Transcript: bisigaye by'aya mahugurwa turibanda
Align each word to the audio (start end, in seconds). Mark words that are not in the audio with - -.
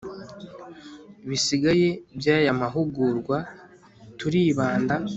bisigaye 1.29 1.87
by'aya 2.17 2.51
mahugurwa 2.61 3.37
turibanda 4.19 4.95